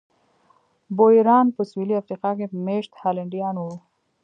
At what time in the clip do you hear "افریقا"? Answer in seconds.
2.01-2.31